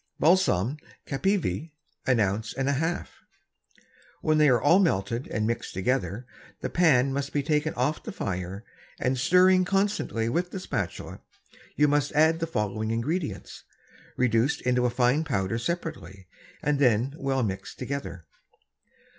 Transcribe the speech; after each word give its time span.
Balsam 0.19 0.77
Capivi, 1.05 1.73
an 2.07 2.19
Ounce 2.19 2.53
and 2.55 2.67
a 2.67 2.71
half. 2.73 3.19
When 4.21 4.39
they 4.39 4.49
are 4.49 4.59
all 4.59 4.79
melted 4.79 5.27
and 5.27 5.45
mixed 5.45 5.75
together, 5.75 6.25
the 6.61 6.71
Pan 6.71 7.13
must 7.13 7.31
be 7.31 7.43
taken 7.43 7.75
off 7.75 8.01
the 8.01 8.11
Fire; 8.11 8.65
and 8.99 9.15
stirring 9.15 9.63
constantly 9.63 10.27
with 10.27 10.49
the 10.49 10.59
Spatula, 10.59 11.21
you 11.75 11.87
must 11.87 12.13
add 12.13 12.39
the 12.39 12.47
following 12.47 12.89
Ingredients, 12.89 13.63
reduced 14.17 14.61
into 14.61 14.87
a 14.87 14.89
fine 14.89 15.23
Powder 15.23 15.59
separately, 15.59 16.27
and 16.63 16.79
then 16.79 17.13
well 17.15 17.43
mixed 17.43 17.77
together. 17.77 18.25